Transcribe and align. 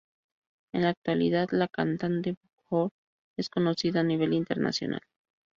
En 0.73 0.81
la 0.81 0.89
actualidad 0.89 1.49
la 1.51 1.67
cantante 1.67 2.35
Björk 2.71 2.91
es 3.37 3.51
conocida 3.51 3.99
a 3.99 4.03
nivel 4.03 4.33
internacional. 4.33 5.01